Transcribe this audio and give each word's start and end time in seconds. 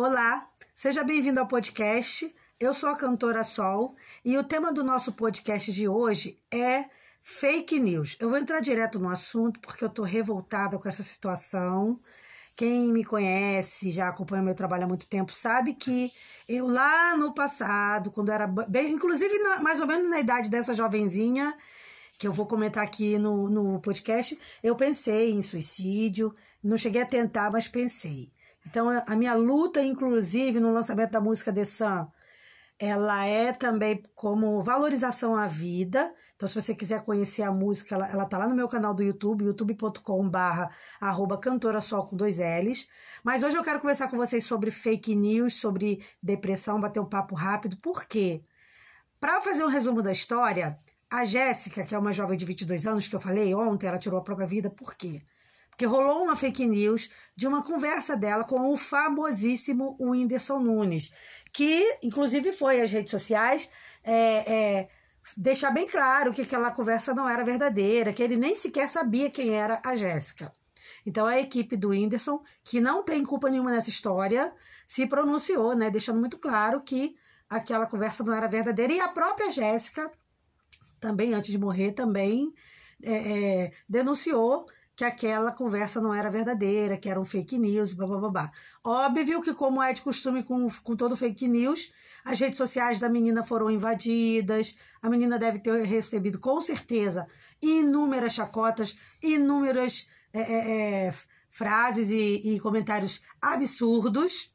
Olá, 0.00 0.48
seja 0.76 1.02
bem-vindo 1.02 1.40
ao 1.40 1.48
podcast. 1.48 2.32
Eu 2.60 2.72
sou 2.72 2.88
a 2.88 2.94
cantora 2.94 3.42
Sol 3.42 3.96
e 4.24 4.38
o 4.38 4.44
tema 4.44 4.72
do 4.72 4.84
nosso 4.84 5.10
podcast 5.10 5.72
de 5.72 5.88
hoje 5.88 6.40
é 6.52 6.84
fake 7.20 7.80
news. 7.80 8.16
Eu 8.20 8.28
vou 8.28 8.38
entrar 8.38 8.60
direto 8.60 9.00
no 9.00 9.08
assunto 9.08 9.58
porque 9.58 9.82
eu 9.82 9.88
tô 9.88 10.04
revoltada 10.04 10.78
com 10.78 10.88
essa 10.88 11.02
situação. 11.02 11.98
Quem 12.54 12.92
me 12.92 13.04
conhece, 13.04 13.90
já 13.90 14.06
acompanha 14.06 14.40
meu 14.40 14.54
trabalho 14.54 14.84
há 14.84 14.86
muito 14.86 15.08
tempo, 15.08 15.32
sabe 15.32 15.74
que 15.74 16.12
eu 16.48 16.68
lá 16.68 17.16
no 17.16 17.34
passado, 17.34 18.12
quando 18.12 18.30
era 18.30 18.46
bem, 18.46 18.92
inclusive 18.92 19.36
na, 19.40 19.58
mais 19.58 19.80
ou 19.80 19.86
menos 19.88 20.08
na 20.08 20.20
idade 20.20 20.48
dessa 20.48 20.74
jovenzinha, 20.74 21.56
que 22.20 22.28
eu 22.28 22.32
vou 22.32 22.46
comentar 22.46 22.84
aqui 22.84 23.18
no, 23.18 23.50
no 23.50 23.80
podcast, 23.80 24.38
eu 24.62 24.76
pensei 24.76 25.32
em 25.32 25.42
suicídio, 25.42 26.32
não 26.62 26.78
cheguei 26.78 27.02
a 27.02 27.06
tentar, 27.06 27.50
mas 27.50 27.66
pensei. 27.66 28.30
Então, 28.68 29.02
a 29.06 29.16
minha 29.16 29.34
luta, 29.34 29.82
inclusive, 29.82 30.60
no 30.60 30.70
lançamento 30.70 31.12
da 31.12 31.20
música 31.20 31.50
The 31.50 31.64
Sun, 31.64 32.06
ela 32.78 33.24
é 33.24 33.50
também 33.50 34.02
como 34.14 34.62
valorização 34.62 35.34
à 35.34 35.46
vida. 35.46 36.14
Então, 36.36 36.46
se 36.46 36.54
você 36.54 36.74
quiser 36.74 37.02
conhecer 37.02 37.42
a 37.42 37.50
música, 37.50 37.94
ela, 37.94 38.08
ela 38.10 38.24
tá 38.26 38.36
lá 38.36 38.46
no 38.46 38.54
meu 38.54 38.68
canal 38.68 38.92
do 38.92 39.02
YouTube, 39.02 39.46
youtube.com 39.46 40.28
barra 40.28 40.70
arroba 41.00 41.38
cantora 41.38 41.80
sol 41.80 42.06
com 42.06 42.14
dois 42.14 42.36
L's. 42.36 42.86
Mas 43.24 43.42
hoje 43.42 43.56
eu 43.56 43.64
quero 43.64 43.80
conversar 43.80 44.08
com 44.08 44.18
vocês 44.18 44.44
sobre 44.44 44.70
fake 44.70 45.14
news, 45.14 45.54
sobre 45.54 46.04
depressão, 46.22 46.78
bater 46.78 47.00
um 47.00 47.08
papo 47.08 47.34
rápido. 47.34 47.78
Por 47.82 48.04
quê? 48.04 48.44
Para 49.18 49.40
fazer 49.40 49.64
um 49.64 49.68
resumo 49.68 50.02
da 50.02 50.12
história, 50.12 50.78
a 51.10 51.24
Jéssica, 51.24 51.84
que 51.84 51.94
é 51.94 51.98
uma 51.98 52.12
jovem 52.12 52.36
de 52.36 52.44
22 52.44 52.86
anos, 52.86 53.08
que 53.08 53.16
eu 53.16 53.20
falei 53.20 53.54
ontem, 53.54 53.86
ela 53.86 53.98
tirou 53.98 54.18
a 54.18 54.22
própria 54.22 54.46
vida, 54.46 54.70
por 54.70 54.94
quê? 54.94 55.22
Que 55.78 55.86
rolou 55.86 56.24
uma 56.24 56.34
fake 56.34 56.66
news 56.66 57.08
de 57.36 57.46
uma 57.46 57.62
conversa 57.62 58.16
dela 58.16 58.42
com 58.42 58.68
o 58.68 58.76
famosíssimo 58.76 59.96
Whindersson 60.00 60.58
Nunes, 60.58 61.12
que 61.52 61.98
inclusive 62.02 62.52
foi 62.52 62.82
às 62.82 62.90
redes 62.90 63.12
sociais 63.12 63.70
é, 64.02 64.52
é, 64.52 64.88
deixar 65.36 65.70
bem 65.70 65.86
claro 65.86 66.34
que 66.34 66.42
aquela 66.42 66.72
conversa 66.72 67.14
não 67.14 67.28
era 67.28 67.44
verdadeira, 67.44 68.12
que 68.12 68.20
ele 68.20 68.36
nem 68.36 68.56
sequer 68.56 68.88
sabia 68.88 69.30
quem 69.30 69.50
era 69.50 69.80
a 69.84 69.94
Jéssica. 69.94 70.52
Então 71.06 71.24
a 71.26 71.38
equipe 71.38 71.76
do 71.76 71.90
Whindersson, 71.90 72.42
que 72.64 72.80
não 72.80 73.04
tem 73.04 73.24
culpa 73.24 73.48
nenhuma 73.48 73.70
nessa 73.70 73.88
história, 73.88 74.52
se 74.84 75.06
pronunciou, 75.06 75.76
né, 75.76 75.92
deixando 75.92 76.18
muito 76.18 76.38
claro 76.38 76.80
que 76.80 77.14
aquela 77.48 77.86
conversa 77.86 78.24
não 78.24 78.34
era 78.34 78.48
verdadeira. 78.48 78.92
E 78.92 79.00
a 79.00 79.06
própria 79.06 79.52
Jéssica, 79.52 80.10
também 80.98 81.34
antes 81.34 81.52
de 81.52 81.58
morrer, 81.58 81.92
também 81.92 82.52
é, 83.00 83.12
é 83.12 83.72
denunciou 83.88 84.66
que 84.98 85.04
aquela 85.04 85.52
conversa 85.52 86.00
não 86.00 86.12
era 86.12 86.28
verdadeira, 86.28 86.98
que 86.98 87.08
era 87.08 87.20
um 87.20 87.24
fake 87.24 87.56
news, 87.56 87.92
blá, 87.92 88.04
blá, 88.04 88.30
blá. 88.30 88.52
Óbvio 88.84 89.40
que, 89.40 89.54
como 89.54 89.80
é 89.80 89.92
de 89.92 90.00
costume 90.00 90.42
com, 90.42 90.68
com 90.82 90.96
todo 90.96 91.16
fake 91.16 91.46
news, 91.46 91.92
as 92.24 92.40
redes 92.40 92.58
sociais 92.58 92.98
da 92.98 93.08
menina 93.08 93.44
foram 93.44 93.70
invadidas, 93.70 94.76
a 95.00 95.08
menina 95.08 95.38
deve 95.38 95.60
ter 95.60 95.84
recebido, 95.84 96.40
com 96.40 96.60
certeza, 96.60 97.28
inúmeras 97.62 98.34
chacotas, 98.34 98.98
inúmeras 99.22 100.08
é, 100.32 100.40
é, 100.40 101.06
é 101.06 101.14
frases 101.48 102.10
e, 102.10 102.56
e 102.56 102.58
comentários 102.58 103.22
absurdos, 103.40 104.52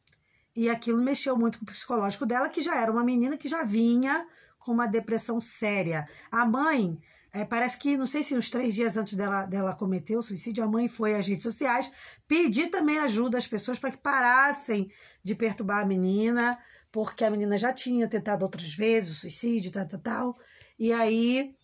e 0.53 0.69
aquilo 0.69 1.01
mexeu 1.01 1.37
muito 1.37 1.57
com 1.57 1.63
o 1.63 1.67
psicológico 1.67 2.25
dela, 2.25 2.49
que 2.49 2.59
já 2.59 2.75
era 2.75 2.91
uma 2.91 3.01
menina 3.01 3.37
que 3.37 3.47
já 3.47 3.63
vinha 3.63 4.27
com 4.59 4.73
uma 4.73 4.87
depressão 4.87 5.39
séria. 5.39 6.05
A 6.29 6.45
mãe 6.45 6.99
é, 7.33 7.43
parece 7.43 7.79
que, 7.79 7.97
não 7.97 8.05
sei 8.05 8.21
se 8.23 8.37
uns 8.37 8.51
três 8.51 8.75
dias 8.75 8.95
antes 8.95 9.15
dela, 9.15 9.47
dela 9.47 9.75
cometer 9.75 10.15
o 10.15 10.21
suicídio, 10.21 10.63
a 10.63 10.67
mãe 10.67 10.87
foi 10.87 11.15
às 11.15 11.27
redes 11.27 11.41
sociais 11.41 11.91
pedir 12.27 12.69
também 12.69 12.99
ajuda 12.99 13.39
às 13.39 13.47
pessoas 13.47 13.79
para 13.79 13.89
que 13.89 13.97
parassem 13.97 14.87
de 15.23 15.33
perturbar 15.33 15.81
a 15.81 15.85
menina, 15.85 16.59
porque 16.91 17.25
a 17.25 17.31
menina 17.31 17.57
já 17.57 17.73
tinha 17.73 18.07
tentado 18.07 18.43
outras 18.43 18.75
vezes 18.75 19.09
o 19.09 19.15
suicídio, 19.15 19.71
tal, 19.71 19.87
tal, 19.87 19.99
tal. 19.99 20.37
E 20.77 20.93
aí, 20.93 21.55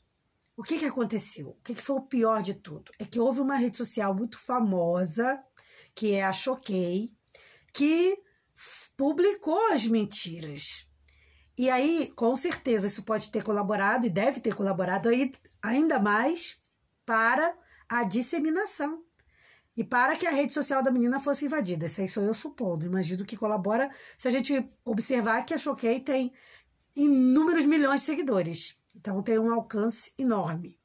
o 0.58 0.64
que, 0.64 0.80
que 0.80 0.86
aconteceu? 0.86 1.50
O 1.50 1.62
que, 1.64 1.76
que 1.76 1.82
foi 1.84 1.98
o 1.98 2.08
pior 2.08 2.42
de 2.42 2.56
tudo? 2.56 2.92
É 2.98 3.06
que 3.06 3.20
houve 3.20 3.40
uma 3.40 3.56
rede 3.56 3.78
social 3.78 4.12
muito 4.16 4.40
famosa, 4.40 5.40
que 5.94 6.14
é 6.14 6.24
a 6.24 6.34
Choquei, 6.34 7.12
que 7.72 8.18
publicou 8.98 9.72
as 9.72 9.86
mentiras. 9.86 10.90
E 11.56 11.70
aí, 11.70 12.12
com 12.16 12.36
certeza, 12.36 12.88
isso 12.88 13.04
pode 13.04 13.30
ter 13.32 13.44
colaborado 13.44 14.08
e 14.08 14.10
deve 14.10 14.40
ter 14.40 14.56
colaborado 14.56 15.10
aí 15.10 15.32
ainda 15.62 16.00
mais 16.00 16.60
para 17.06 17.56
a 17.88 18.04
disseminação 18.04 19.04
e 19.76 19.84
para 19.84 20.16
que 20.16 20.28
a 20.28 20.32
rede 20.32 20.54
social 20.54 20.84
da 20.84 20.92
menina 20.92 21.20
fosse 21.20 21.46
invadida. 21.46 21.86
Isso 21.86 22.02
aí 22.02 22.08
sou 22.08 22.24
eu 22.24 22.34
supondo. 22.34 22.86
Imagino 22.86 23.26
que 23.26 23.38
colabora 23.38 23.90
se 24.18 24.28
a 24.28 24.32
gente 24.32 24.68
observar 24.84 25.44
que 25.44 25.54
a 25.54 25.58
Choquei 25.58 26.00
tem 26.00 26.34
inúmeros 26.96 27.66
milhões 27.66 28.02
de 28.02 28.06
seguidores. 28.06 28.78
Então 28.96 29.24
tem 29.24 29.40
um 29.40 29.54
alcance 29.54 30.14
enorme. 30.18 30.78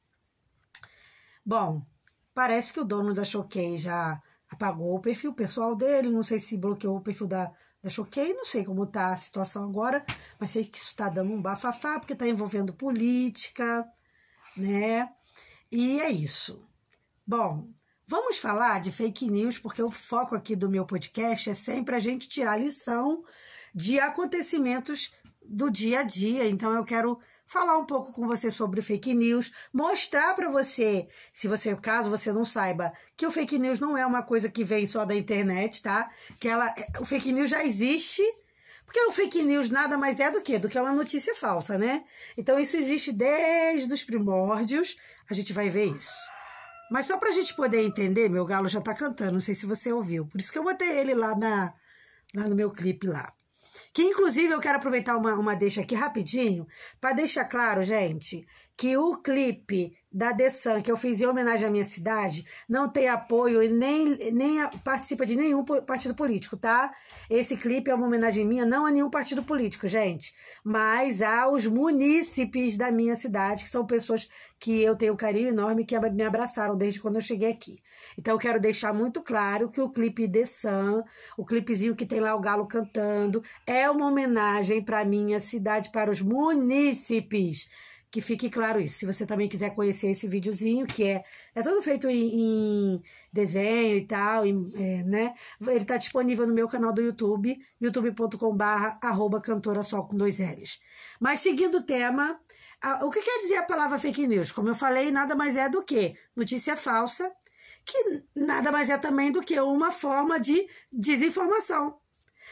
Bom, 1.45 1.85
parece 2.33 2.73
que 2.73 2.79
o 2.79 2.85
dono 2.85 3.13
da 3.13 3.23
Choquei 3.23 3.77
já 3.77 4.21
apagou 4.49 4.95
o 4.95 5.01
perfil 5.01 5.33
pessoal 5.33 5.75
dele, 5.75 6.09
não 6.09 6.23
sei 6.23 6.39
se 6.39 6.57
bloqueou 6.57 6.97
o 6.97 7.01
perfil 7.01 7.27
da, 7.27 7.51
da 7.83 7.89
Choquei, 7.89 8.33
não 8.33 8.45
sei 8.45 8.63
como 8.63 8.85
tá 8.85 9.13
a 9.13 9.17
situação 9.17 9.65
agora, 9.65 10.05
mas 10.39 10.51
sei 10.51 10.63
que 10.63 10.77
isso 10.77 10.87
está 10.87 11.09
dando 11.09 11.33
um 11.33 11.41
bafafá, 11.41 11.99
porque 11.99 12.13
está 12.13 12.27
envolvendo 12.27 12.73
política, 12.73 13.85
né? 14.55 15.09
E 15.71 15.99
é 16.01 16.09
isso. 16.09 16.67
Bom, 17.27 17.67
vamos 18.07 18.37
falar 18.37 18.79
de 18.79 18.91
fake 18.91 19.29
news, 19.29 19.57
porque 19.57 19.81
o 19.81 19.91
foco 19.91 20.35
aqui 20.35 20.55
do 20.55 20.69
meu 20.69 20.85
podcast 20.85 21.49
é 21.49 21.53
sempre 21.53 21.95
a 21.95 21.99
gente 21.99 22.29
tirar 22.29 22.57
lição 22.57 23.23
de 23.73 23.99
acontecimentos 23.99 25.11
do 25.43 25.69
dia 25.69 25.99
a 25.99 26.03
dia. 26.03 26.47
Então 26.47 26.73
eu 26.73 26.83
quero 26.83 27.19
falar 27.45 27.77
um 27.77 27.85
pouco 27.85 28.11
com 28.11 28.27
você 28.27 28.49
sobre 28.49 28.81
fake 28.81 29.13
news, 29.13 29.51
mostrar 29.71 30.33
para 30.33 30.49
você, 30.49 31.07
se 31.33 31.47
você 31.47 31.75
caso 31.75 32.09
você 32.09 32.33
não 32.33 32.43
saiba, 32.43 32.91
que 33.17 33.25
o 33.25 33.31
fake 33.31 33.59
news 33.59 33.79
não 33.79 33.97
é 33.97 34.05
uma 34.05 34.23
coisa 34.23 34.49
que 34.49 34.63
vem 34.63 34.87
só 34.87 35.05
da 35.05 35.15
internet, 35.15 35.81
tá? 35.81 36.09
Que 36.39 36.47
ela 36.47 36.73
o 36.99 37.05
fake 37.05 37.31
news 37.31 37.49
já 37.49 37.63
existe 37.63 38.23
porque 38.95 39.09
o 39.09 39.11
fake 39.11 39.43
news 39.43 39.69
nada 39.69 39.97
mais 39.97 40.21
é 40.21 40.31
do 40.31 40.39
que 40.39 40.57
do 40.57 40.69
que 40.69 40.79
uma 40.79 40.93
notícia 40.93 41.35
falsa, 41.35 41.77
né? 41.77 42.05
Então 42.37 42.57
isso 42.57 42.77
existe 42.77 43.11
desde 43.11 43.93
os 43.93 44.05
primórdios, 44.05 44.95
a 45.29 45.33
gente 45.33 45.51
vai 45.51 45.69
ver 45.69 45.87
isso. 45.87 46.13
Mas 46.89 47.05
só 47.05 47.17
para 47.17 47.27
a 47.27 47.33
gente 47.33 47.53
poder 47.57 47.83
entender, 47.83 48.29
meu 48.29 48.45
galo 48.45 48.69
já 48.69 48.79
está 48.79 48.93
cantando, 48.93 49.33
não 49.33 49.41
sei 49.41 49.53
se 49.53 49.65
você 49.65 49.91
ouviu. 49.91 50.25
Por 50.27 50.39
isso 50.39 50.49
que 50.49 50.57
eu 50.57 50.63
botei 50.63 50.87
ele 50.97 51.13
lá, 51.13 51.35
na, 51.35 51.73
lá 52.33 52.47
no 52.47 52.55
meu 52.55 52.71
clipe 52.71 53.05
lá. 53.05 53.33
Que 53.93 54.01
inclusive 54.01 54.53
eu 54.53 54.61
quero 54.61 54.77
aproveitar 54.77 55.17
uma, 55.17 55.33
uma 55.35 55.57
deixa 55.57 55.81
aqui 55.81 55.93
rapidinho 55.93 56.65
para 57.01 57.11
deixar 57.11 57.43
claro, 57.43 57.83
gente, 57.83 58.47
que 58.77 58.97
o 58.97 59.15
clipe 59.21 59.95
da 60.11 60.31
Dessan, 60.31 60.81
que 60.81 60.89
eu 60.89 60.95
fiz 60.95 61.19
em 61.19 61.25
homenagem 61.25 61.67
à 61.67 61.71
minha 61.71 61.83
cidade, 61.83 62.45
não 62.69 62.87
tem 62.89 63.09
apoio 63.09 63.61
e 63.61 63.67
nem, 63.67 64.31
nem 64.31 64.65
participa 64.83 65.25
de 65.25 65.35
nenhum 65.35 65.63
partido 65.63 66.15
político, 66.15 66.55
tá? 66.55 66.93
Esse 67.29 67.57
clipe 67.57 67.91
é 67.91 67.95
uma 67.95 68.07
homenagem 68.07 68.45
minha, 68.45 68.65
não 68.65 68.85
a 68.85 68.91
nenhum 68.91 69.09
partido 69.09 69.43
político, 69.43 69.87
gente, 69.87 70.33
mas 70.63 71.21
aos 71.21 71.65
munícipes 71.67 72.77
da 72.77 72.91
minha 72.91 73.15
cidade, 73.15 73.65
que 73.65 73.69
são 73.69 73.85
pessoas 73.85 74.29
que 74.57 74.81
eu 74.81 74.95
tenho 74.95 75.13
um 75.13 75.17
carinho 75.17 75.49
enorme, 75.49 75.83
que 75.83 75.99
me 75.99 76.23
abraçaram 76.23 76.77
desde 76.77 77.01
quando 77.01 77.15
eu 77.15 77.21
cheguei 77.21 77.51
aqui. 77.51 77.81
Então 78.17 78.35
eu 78.35 78.39
quero 78.39 78.59
deixar 78.59 78.93
muito 78.93 79.21
claro 79.21 79.69
que 79.69 79.81
o 79.81 79.89
clipe 79.89 80.27
Dessan, 80.27 81.03
o 81.37 81.45
clipezinho 81.45 81.95
que 81.95 82.05
tem 82.05 82.21
lá 82.21 82.33
o 82.33 82.39
galo 82.39 82.65
cantando, 82.67 83.43
é 83.67 83.89
uma 83.89 84.07
homenagem 84.07 84.81
para 84.81 85.03
minha 85.03 85.41
cidade, 85.41 85.91
para 85.91 86.09
os 86.09 86.21
munícipes 86.21 87.69
que 88.15 88.21
fique 88.21 88.49
claro 88.49 88.79
isso. 88.79 88.99
Se 88.99 89.05
você 89.05 89.25
também 89.25 89.49
quiser 89.49 89.75
conhecer 89.75 90.07
esse 90.07 90.25
videozinho, 90.25 90.87
que 90.87 91.03
é, 91.03 91.25
é 91.53 91.61
todo 91.61 91.81
feito 91.81 92.07
em, 92.07 92.93
em 92.93 93.03
desenho 93.31 93.97
e 93.97 94.05
tal, 94.05 94.45
em, 94.45 94.71
é, 94.73 95.03
né? 95.03 95.35
Ele 95.59 95.81
está 95.81 95.97
disponível 95.97 96.47
no 96.47 96.53
meu 96.53 96.65
canal 96.65 96.93
do 96.93 97.01
YouTube, 97.01 97.59
youtube.com.br 97.81 98.63
arroba 99.01 99.41
cantora 99.41 99.83
sol 99.83 100.07
com 100.07 100.15
dois 100.15 100.39
L's. 100.39 100.79
Mas 101.19 101.41
seguindo 101.41 101.79
o 101.79 101.83
tema, 101.83 102.39
a, 102.81 103.03
o 103.05 103.11
que 103.11 103.21
quer 103.21 103.39
dizer 103.39 103.57
a 103.57 103.63
palavra 103.63 103.99
fake 103.99 104.27
news? 104.27 104.49
Como 104.49 104.69
eu 104.69 104.75
falei, 104.75 105.11
nada 105.11 105.35
mais 105.35 105.57
é 105.57 105.67
do 105.67 105.83
que 105.83 106.15
notícia 106.33 106.77
falsa, 106.77 107.29
que 107.83 108.23
nada 108.33 108.71
mais 108.71 108.89
é 108.89 108.97
também 108.97 109.29
do 109.29 109.41
que 109.41 109.59
uma 109.59 109.91
forma 109.91 110.39
de 110.39 110.65
desinformação. 110.89 111.99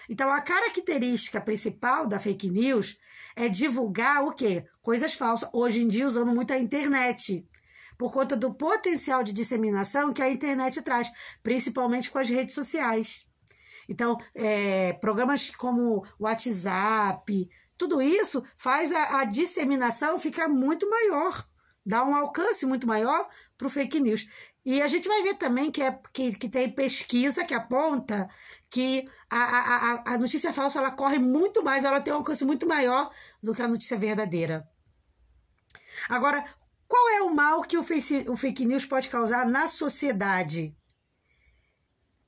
Então, 0.10 0.30
a 0.30 0.42
característica 0.42 1.40
principal 1.40 2.08
da 2.08 2.20
fake 2.20 2.50
news 2.50 2.98
é 3.36 3.48
divulgar 3.48 4.24
o 4.24 4.34
quê? 4.34 4.66
Coisas 4.82 5.14
falsas. 5.14 5.50
Hoje 5.54 5.82
em 5.82 5.88
dia, 5.88 6.08
usando 6.08 6.34
muito 6.34 6.52
a 6.54 6.58
internet. 6.58 7.48
Por 7.98 8.12
conta 8.12 8.36
do 8.36 8.54
potencial 8.54 9.24
de 9.24 9.32
disseminação 9.32 10.12
que 10.12 10.22
a 10.22 10.30
internet 10.30 10.82
traz, 10.82 11.10
principalmente 11.42 12.10
com 12.10 12.20
as 12.20 12.30
redes 12.30 12.54
sociais. 12.54 13.26
Então, 13.88 14.18
é, 14.34 14.94
programas 14.94 15.52
como 15.52 16.06
WhatsApp, 16.20 17.50
tudo 17.78 18.02
isso 18.02 18.44
faz 18.58 18.92
a, 18.92 19.20
a 19.20 19.26
disseminação 19.26 20.20
ficar 20.20 20.48
muito 20.48 20.90
maior, 20.90 21.46
dá 21.86 22.04
um 22.04 22.16
alcance 22.16 22.66
muito 22.66 22.88
maior 22.88 23.28
para 23.58 23.68
o 23.68 23.70
fake 23.70 24.00
news. 24.00 24.26
E 24.66 24.82
a 24.82 24.88
gente 24.88 25.08
vai 25.08 25.22
ver 25.24 25.36
também 25.36 25.70
que, 25.70 25.82
é, 25.82 26.00
que, 26.14 26.34
que 26.36 26.48
tem 26.48 26.70
pesquisa 26.70 27.44
que 27.44 27.54
aponta 27.54 28.30
que 28.70 29.10
a, 29.30 29.38
a, 29.38 30.14
a 30.14 30.18
notícia 30.18 30.54
falsa 30.54 30.80
ela 30.80 30.92
corre 30.92 31.20
muito 31.20 31.62
mais, 31.64 31.84
ela 31.84 32.00
tem 32.00 32.14
um 32.14 32.18
alcance 32.18 32.46
muito 32.46 32.66
maior 32.66 33.12
do 33.42 33.54
que 33.54 33.62
a 33.62 33.68
notícia 33.68 33.98
verdadeira. 33.98 34.68
Agora, 36.08 36.44
qual 36.88 37.10
é 37.10 37.22
o 37.24 37.34
mal 37.34 37.62
que 37.64 37.78
o, 37.78 37.84
face, 37.84 38.26
o 38.30 38.38
fake 38.38 38.66
news 38.66 38.86
pode 38.86 39.10
causar 39.10 39.46
na 39.46 39.68
sociedade? 39.68 40.76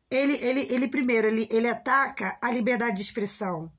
Ele, 0.10 0.34
ele, 0.34 0.68
ele 0.70 0.88
primeiro, 0.88 1.28
ele, 1.28 1.48
ele 1.50 1.70
ataca 1.70 2.38
a 2.42 2.52
liberdade 2.52 2.98
de 2.98 3.02
expressão. 3.02 3.72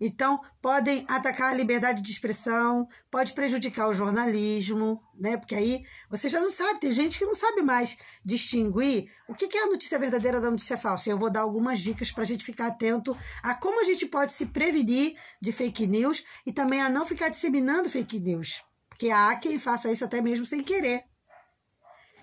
Então, 0.00 0.40
podem 0.62 1.04
atacar 1.08 1.50
a 1.50 1.54
liberdade 1.54 2.00
de 2.00 2.10
expressão, 2.10 2.88
pode 3.10 3.32
prejudicar 3.32 3.88
o 3.88 3.94
jornalismo, 3.94 5.02
né? 5.18 5.36
Porque 5.36 5.56
aí 5.56 5.82
você 6.08 6.28
já 6.28 6.40
não 6.40 6.52
sabe, 6.52 6.78
tem 6.78 6.92
gente 6.92 7.18
que 7.18 7.24
não 7.24 7.34
sabe 7.34 7.62
mais 7.62 7.98
distinguir 8.24 9.10
o 9.28 9.34
que 9.34 9.56
é 9.56 9.64
a 9.64 9.66
notícia 9.66 9.98
verdadeira 9.98 10.40
da 10.40 10.50
notícia 10.50 10.78
falsa. 10.78 11.10
Eu 11.10 11.18
vou 11.18 11.30
dar 11.30 11.40
algumas 11.40 11.80
dicas 11.80 12.12
para 12.12 12.22
a 12.22 12.26
gente 12.26 12.44
ficar 12.44 12.68
atento 12.68 13.16
a 13.42 13.54
como 13.54 13.80
a 13.80 13.84
gente 13.84 14.06
pode 14.06 14.32
se 14.32 14.46
prevenir 14.46 15.16
de 15.42 15.50
fake 15.50 15.86
news 15.86 16.24
e 16.46 16.52
também 16.52 16.80
a 16.80 16.88
não 16.88 17.04
ficar 17.04 17.28
disseminando 17.28 17.90
fake 17.90 18.20
news. 18.20 18.62
Porque 18.88 19.10
há 19.10 19.34
quem 19.36 19.58
faça 19.58 19.90
isso 19.90 20.04
até 20.04 20.20
mesmo 20.20 20.46
sem 20.46 20.62
querer. 20.62 21.04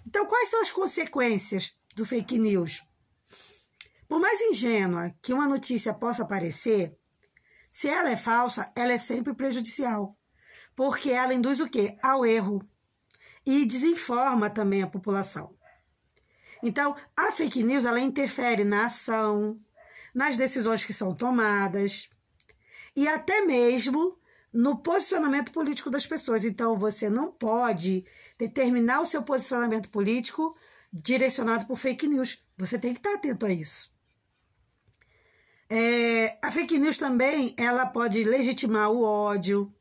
Então, 0.08 0.26
quais 0.26 0.50
são 0.50 0.62
as 0.62 0.72
consequências 0.72 1.74
do 1.96 2.06
fake 2.06 2.38
news? 2.38 2.84
Por 4.08 4.20
mais 4.20 4.40
ingênua 4.40 5.14
que 5.22 5.34
uma 5.34 5.48
notícia 5.48 5.94
possa 5.94 6.24
parecer, 6.24 6.96
se 7.76 7.90
ela 7.90 8.10
é 8.10 8.16
falsa, 8.16 8.72
ela 8.74 8.94
é 8.94 8.98
sempre 8.98 9.34
prejudicial, 9.34 10.18
porque 10.78 11.12
ela 11.12 11.34
induz 11.34 11.60
o 11.60 11.68
quê? 11.68 11.98
Ao 12.02 12.26
erro 12.26 12.66
e 13.46 13.66
desinforma 13.66 14.50
também 14.50 14.82
a 14.82 14.88
população. 14.88 15.54
Então, 16.64 16.96
a 17.18 17.34
fake 17.34 17.62
news 17.64 17.84
ela 17.84 18.00
interfere 18.00 18.64
na 18.64 18.86
ação, 18.86 19.60
nas 20.14 20.38
decisões 20.38 20.86
que 20.86 20.94
são 20.94 21.14
tomadas 21.14 22.10
e 22.96 23.10
até 23.10 23.42
mesmo 23.42 24.18
no 24.54 24.78
posicionamento 24.78 25.52
político 25.52 25.90
das 25.90 26.06
pessoas. 26.06 26.46
Então, 26.46 26.78
você 26.78 27.10
não 27.10 27.30
pode 27.30 28.06
determinar 28.40 29.02
o 29.02 29.06
seu 29.06 29.22
posicionamento 29.22 29.90
político 29.90 30.58
direcionado 30.94 31.66
por 31.66 31.76
fake 31.76 32.08
news. 32.08 32.42
Você 32.58 32.80
tem 32.80 32.94
que 32.94 33.00
estar 33.00 33.16
atento 33.16 33.46
a 33.46 33.52
isso. 33.52 33.94
É, 35.70 36.38
a 36.42 36.52
fake 36.52 36.78
news 36.78 36.98
também 36.98 37.56
ela 37.58 37.86
pode 37.88 38.24
legitimar 38.24 38.92
o 38.92 39.04
ódio, 39.04 39.74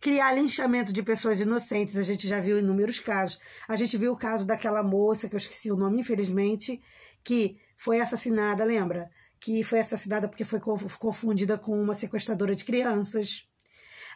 criar 0.00 0.32
linchamento 0.32 0.92
de 0.92 1.02
pessoas 1.02 1.40
inocentes. 1.40 1.96
A 1.96 2.02
gente 2.02 2.26
já 2.26 2.40
viu 2.40 2.58
inúmeros 2.58 2.98
casos. 2.98 3.38
A 3.68 3.76
gente 3.76 3.96
viu 3.96 4.12
o 4.12 4.16
caso 4.16 4.44
daquela 4.44 4.82
moça, 4.82 5.28
que 5.28 5.34
eu 5.34 5.38
esqueci 5.38 5.70
o 5.70 5.76
nome, 5.76 6.00
infelizmente, 6.00 6.80
que 7.22 7.58
foi 7.76 8.00
assassinada, 8.00 8.64
lembra? 8.64 9.08
Que 9.38 9.62
foi 9.62 9.80
assassinada 9.80 10.28
porque 10.28 10.44
foi 10.44 10.60
confundida 10.98 11.56
com 11.56 11.80
uma 11.80 11.94
sequestradora 11.94 12.56
de 12.56 12.64
crianças. 12.64 13.48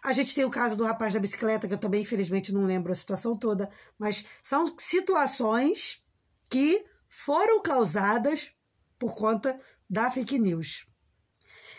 A 0.02 0.12
gente 0.12 0.34
tem 0.34 0.44
o 0.44 0.50
caso 0.50 0.76
do 0.76 0.84
rapaz 0.84 1.14
da 1.14 1.20
bicicleta, 1.20 1.66
que 1.66 1.72
eu 1.75 1.78
também, 1.78 2.02
infelizmente, 2.02 2.52
não 2.52 2.66
lembro 2.66 2.93
a 2.93 2.94
situação 2.94 3.34
toda, 3.34 3.70
mas 3.99 4.26
são 4.43 4.75
situações 4.78 6.02
que 6.50 6.84
foram 7.06 7.62
causadas 7.62 8.50
por 8.99 9.14
conta 9.14 9.58
da 9.88 10.11
fake 10.11 10.38
news. 10.38 10.87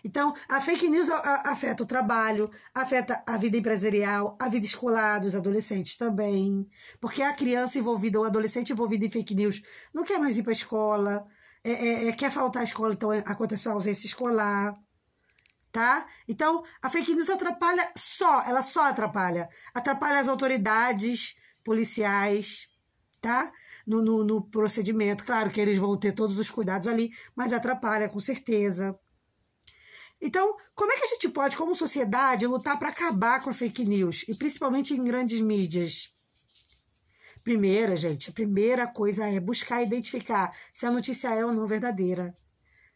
Então, 0.06 0.36
a 0.48 0.62
fake 0.62 0.88
news 0.88 1.10
afeta 1.10 1.82
o 1.82 1.86
trabalho, 1.88 2.48
afeta 2.76 3.24
a 3.26 3.38
vida 3.38 3.58
empresarial, 3.58 4.38
a 4.40 4.48
vida 4.48 4.64
escolar 4.64 5.18
dos 5.18 5.36
adolescentes 5.36 5.98
também. 5.98 6.70
Porque 7.02 7.24
a 7.24 7.34
criança 7.34 7.80
envolvida, 7.80 8.20
o 8.20 8.24
adolescente 8.24 8.72
envolvido 8.72 9.04
em 9.04 9.10
fake 9.10 9.34
news, 9.34 9.64
não 9.92 10.04
quer 10.04 10.20
mais 10.20 10.38
ir 10.38 10.44
para 10.44 10.52
a 10.52 10.54
escola, 10.54 11.26
é, 11.64 11.72
é, 11.72 12.08
é, 12.10 12.12
quer 12.12 12.30
faltar 12.30 12.62
à 12.62 12.64
escola, 12.64 12.94
então 12.94 13.10
acontece 13.10 13.68
a 13.68 13.72
ausência 13.72 14.06
escolar. 14.06 14.76
Tá? 15.72 16.06
Então, 16.28 16.64
a 16.84 16.90
fake 16.90 17.16
news 17.16 17.30
atrapalha 17.30 17.92
só, 17.98 18.44
ela 18.44 18.62
só 18.62 18.88
atrapalha. 18.88 19.50
Atrapalha 19.74 20.20
as 20.20 20.28
autoridades 20.28 21.34
policiais, 21.64 22.68
tá? 23.20 23.52
No, 23.88 24.04
no, 24.04 24.24
no 24.24 24.48
procedimento. 24.50 25.26
Claro 25.26 25.50
que 25.50 25.60
eles 25.60 25.80
vão 25.80 25.98
ter 25.98 26.14
todos 26.14 26.38
os 26.38 26.52
cuidados 26.52 26.88
ali, 26.88 27.10
mas 27.36 27.52
atrapalha 27.52 28.08
com 28.08 28.20
certeza. 28.20 28.96
Então, 30.26 30.58
como 30.74 30.92
é 30.92 30.98
que 30.98 31.04
a 31.04 31.08
gente 31.08 31.30
pode, 31.30 31.56
como 31.56 31.76
sociedade, 31.76 32.48
lutar 32.48 32.80
para 32.80 32.90
acabar 32.90 33.40
com 33.44 33.52
a 33.52 33.54
fake 33.54 33.86
news, 33.86 34.26
e 34.28 34.34
principalmente 34.34 34.92
em 34.92 35.04
grandes 35.04 35.40
mídias? 35.40 36.12
Primeira, 37.44 37.96
gente, 37.96 38.32
a 38.32 38.34
primeira 38.34 38.88
coisa 38.88 39.28
é 39.28 39.40
buscar 39.40 39.84
identificar 39.84 40.52
se 40.74 40.84
a 40.84 40.90
notícia 40.90 41.28
é 41.28 41.46
ou 41.46 41.54
não 41.54 41.68
verdadeira. 41.68 42.34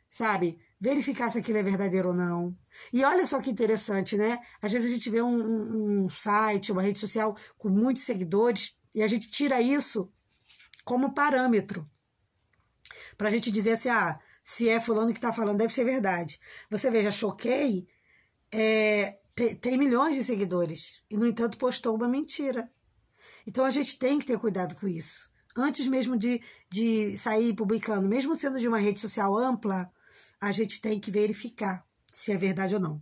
Sabe? 0.09 0.59
Verificar 0.81 1.31
se 1.31 1.37
aquilo 1.37 1.59
é 1.59 1.61
verdadeiro 1.61 2.07
ou 2.09 2.15
não. 2.15 2.57
E 2.91 3.03
olha 3.03 3.27
só 3.27 3.39
que 3.39 3.51
interessante, 3.51 4.17
né? 4.17 4.39
Às 4.59 4.71
vezes 4.71 4.89
a 4.89 4.93
gente 4.95 5.11
vê 5.11 5.21
um, 5.21 6.05
um, 6.05 6.09
site, 6.09 6.71
uma 6.71 6.81
rede 6.81 6.97
social 6.97 7.37
com 7.59 7.69
muitos 7.69 8.01
seguidores 8.01 8.75
e 8.95 9.03
a 9.03 9.07
gente 9.07 9.29
tira 9.29 9.61
isso 9.61 10.11
como 10.83 11.13
parâmetro. 11.13 11.87
Para 13.15 13.27
a 13.27 13.31
gente 13.31 13.51
dizer 13.51 13.73
assim, 13.73 13.89
ah, 13.89 14.19
se 14.49 14.67
é 14.67 14.81
fulano 14.81 15.13
que 15.13 15.19
está 15.19 15.31
falando, 15.31 15.59
deve 15.59 15.71
ser 15.71 15.85
verdade. 15.85 16.39
Você 16.71 16.89
veja, 16.89 17.11
Choquei 17.11 17.87
é, 18.51 19.19
tem, 19.35 19.55
tem 19.55 19.77
milhões 19.77 20.15
de 20.15 20.23
seguidores 20.23 21.03
e, 21.07 21.15
no 21.15 21.27
entanto, 21.27 21.55
postou 21.55 21.95
uma 21.95 22.07
mentira. 22.07 22.67
Então 23.45 23.63
a 23.63 23.69
gente 23.69 23.99
tem 23.99 24.17
que 24.17 24.25
ter 24.25 24.39
cuidado 24.39 24.75
com 24.75 24.87
isso. 24.87 25.29
Antes 25.55 25.85
mesmo 25.85 26.17
de, 26.17 26.41
de 26.67 27.15
sair 27.15 27.53
publicando, 27.53 28.09
mesmo 28.09 28.35
sendo 28.35 28.57
de 28.57 28.67
uma 28.67 28.79
rede 28.79 28.99
social 28.99 29.37
ampla, 29.37 29.87
a 30.41 30.51
gente 30.51 30.81
tem 30.81 30.99
que 30.99 31.11
verificar 31.11 31.85
se 32.11 32.31
é 32.31 32.35
verdade 32.35 32.73
ou 32.73 32.81
não. 32.81 32.99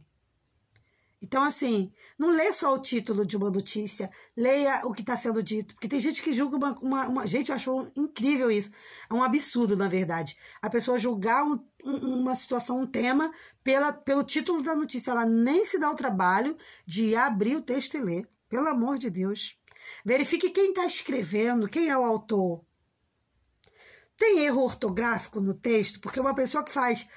Então, 1.21 1.43
assim, 1.43 1.91
não 2.17 2.29
lê 2.29 2.53
só 2.53 2.75
o 2.75 2.79
título 2.79 3.25
de 3.25 3.35
uma 3.35 3.49
notícia, 3.49 4.09
leia 4.35 4.85
o 4.85 4.93
que 4.93 5.01
está 5.01 5.17
sendo 5.17 5.41
dito. 5.41 5.73
Porque 5.73 5.87
tem 5.87 5.99
gente 5.99 6.21
que 6.21 6.31
julga 6.31 6.57
uma, 6.57 6.79
uma, 6.79 7.07
uma, 7.07 7.27
Gente, 7.27 7.49
eu 7.49 7.55
acho 7.55 7.91
incrível 7.95 8.51
isso. 8.51 8.69
É 9.09 9.13
um 9.13 9.23
absurdo, 9.23 9.75
na 9.75 9.87
verdade. 9.87 10.37
A 10.61 10.69
pessoa 10.69 10.99
julgar 10.99 11.43
um, 11.43 11.59
um, 11.83 12.21
uma 12.21 12.35
situação, 12.35 12.79
um 12.79 12.85
tema, 12.85 13.31
pela, 13.63 13.91
pelo 13.91 14.23
título 14.23 14.61
da 14.61 14.75
notícia. 14.75 15.11
Ela 15.11 15.25
nem 15.25 15.65
se 15.65 15.79
dá 15.79 15.89
o 15.89 15.95
trabalho 15.95 16.55
de 16.85 17.15
abrir 17.15 17.55
o 17.55 17.63
texto 17.63 17.95
e 17.95 17.99
ler. 17.99 18.27
Pelo 18.47 18.67
amor 18.67 18.99
de 18.99 19.09
Deus. 19.09 19.57
Verifique 20.05 20.51
quem 20.51 20.69
está 20.69 20.85
escrevendo, 20.85 21.67
quem 21.67 21.89
é 21.89 21.97
o 21.97 22.05
autor. 22.05 22.63
Tem 24.15 24.45
erro 24.45 24.63
ortográfico 24.63 25.39
no 25.39 25.53
texto, 25.53 25.99
porque 25.99 26.19
uma 26.19 26.33
pessoa 26.33 26.63
que 26.63 26.71
faz 26.71 27.07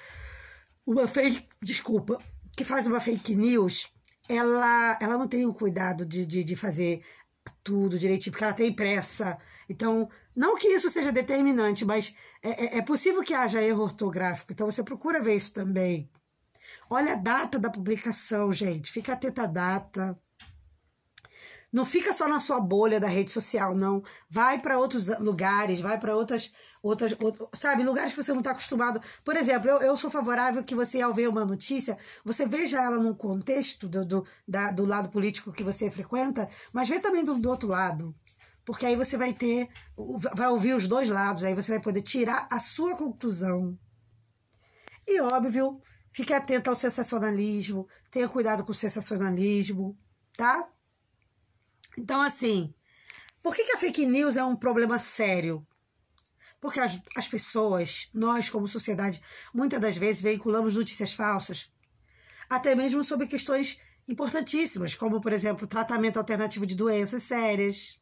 uma 0.85 1.07
fake. 1.07 1.47
Desculpa 1.61 2.21
que 2.55 2.63
faz 2.63 2.85
uma 2.85 2.99
fake 2.99 3.35
news, 3.35 3.90
ela, 4.35 4.97
ela 5.01 5.17
não 5.17 5.27
tem 5.27 5.45
o 5.45 5.53
cuidado 5.53 6.05
de, 6.05 6.25
de, 6.25 6.43
de 6.43 6.55
fazer 6.55 7.03
tudo 7.63 7.99
direitinho, 7.99 8.31
porque 8.31 8.43
ela 8.43 8.53
tem 8.53 8.73
pressa. 8.73 9.37
Então, 9.69 10.09
não 10.35 10.57
que 10.57 10.67
isso 10.67 10.89
seja 10.89 11.11
determinante, 11.11 11.85
mas 11.85 12.15
é, 12.41 12.77
é, 12.77 12.77
é 12.77 12.81
possível 12.81 13.23
que 13.23 13.33
haja 13.33 13.61
erro 13.61 13.83
ortográfico. 13.83 14.51
Então, 14.51 14.69
você 14.69 14.83
procura 14.83 15.21
ver 15.21 15.35
isso 15.35 15.51
também. 15.53 16.09
Olha 16.89 17.13
a 17.13 17.15
data 17.15 17.59
da 17.59 17.69
publicação, 17.69 18.51
gente. 18.51 18.91
Fica 18.91 19.13
atenta 19.13 19.43
à 19.43 19.47
data. 19.47 20.19
Não 21.71 21.85
fica 21.85 22.11
só 22.11 22.27
na 22.27 22.39
sua 22.39 22.59
bolha 22.59 22.99
da 22.99 23.07
rede 23.07 23.31
social, 23.31 23.73
não. 23.73 24.03
Vai 24.29 24.59
para 24.59 24.77
outros 24.77 25.07
lugares, 25.19 25.79
vai 25.79 25.97
para 25.97 26.13
outras, 26.13 26.51
outras, 26.83 27.15
outras, 27.17 27.47
sabe, 27.53 27.83
lugares 27.83 28.11
que 28.11 28.21
você 28.21 28.33
não 28.33 28.39
está 28.39 28.51
acostumado. 28.51 29.01
Por 29.23 29.37
exemplo, 29.37 29.69
eu, 29.69 29.77
eu 29.81 29.95
sou 29.95 30.11
favorável 30.11 30.63
que 30.63 30.75
você, 30.75 30.99
ao 30.99 31.13
ver 31.13 31.29
uma 31.29 31.45
notícia, 31.45 31.97
você 32.25 32.45
veja 32.45 32.81
ela 32.81 32.99
num 32.99 33.13
contexto 33.13 33.87
do, 33.87 34.05
do, 34.05 34.25
da, 34.45 34.71
do 34.71 34.85
lado 34.85 35.09
político 35.09 35.53
que 35.53 35.63
você 35.63 35.89
frequenta, 35.89 36.49
mas 36.73 36.89
vê 36.89 36.99
também 36.99 37.23
do, 37.23 37.35
do 37.35 37.49
outro 37.49 37.69
lado. 37.69 38.13
Porque 38.65 38.85
aí 38.85 38.95
você 38.95 39.17
vai 39.17 39.33
ter, 39.33 39.69
vai 40.35 40.49
ouvir 40.49 40.73
os 40.73 40.87
dois 40.87 41.07
lados, 41.09 41.43
aí 41.43 41.55
você 41.55 41.71
vai 41.71 41.81
poder 41.81 42.01
tirar 42.01 42.47
a 42.51 42.59
sua 42.59 42.97
conclusão. 42.97 43.77
E 45.07 45.21
óbvio, 45.21 45.79
fique 46.11 46.33
atento 46.33 46.69
ao 46.69 46.75
sensacionalismo, 46.75 47.87
tenha 48.11 48.27
cuidado 48.27 48.63
com 48.63 48.71
o 48.71 48.75
sensacionalismo, 48.75 49.97
tá? 50.37 50.67
Então, 51.97 52.21
assim, 52.21 52.73
por 53.41 53.55
que, 53.55 53.63
que 53.63 53.73
a 53.73 53.77
fake 53.77 54.05
news 54.05 54.37
é 54.37 54.43
um 54.43 54.55
problema 54.55 54.99
sério? 54.99 55.65
Porque 56.59 56.79
as, 56.79 56.99
as 57.15 57.27
pessoas, 57.27 58.09
nós 58.13 58.49
como 58.49 58.67
sociedade, 58.67 59.21
muitas 59.53 59.81
das 59.81 59.97
vezes 59.97 60.21
veiculamos 60.21 60.75
notícias 60.75 61.11
falsas, 61.11 61.71
até 62.47 62.75
mesmo 62.75 63.03
sobre 63.03 63.27
questões 63.27 63.81
importantíssimas, 64.07 64.93
como, 64.93 65.19
por 65.19 65.33
exemplo, 65.33 65.65
tratamento 65.65 66.17
alternativo 66.17 66.65
de 66.65 66.75
doenças 66.75 67.23
sérias. 67.23 67.99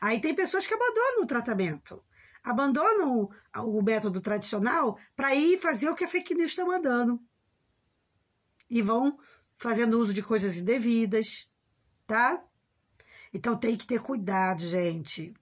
Aí 0.00 0.20
tem 0.20 0.34
pessoas 0.34 0.66
que 0.66 0.74
abandonam 0.74 1.22
o 1.22 1.26
tratamento, 1.26 2.02
abandonam 2.42 3.30
o 3.56 3.82
método 3.82 4.20
tradicional 4.20 4.98
para 5.14 5.34
ir 5.34 5.58
fazer 5.58 5.88
o 5.88 5.94
que 5.94 6.04
a 6.04 6.08
fake 6.08 6.34
news 6.34 6.50
está 6.50 6.64
mandando. 6.64 7.20
E 8.68 8.82
vão 8.82 9.18
fazendo 9.56 9.98
uso 9.98 10.12
de 10.12 10.22
coisas 10.22 10.56
indevidas, 10.56 11.48
tá? 12.06 12.42
Então 13.32 13.56
tem 13.56 13.76
que 13.76 13.86
ter 13.86 14.00
cuidado, 14.00 14.60
gente. 14.66 15.34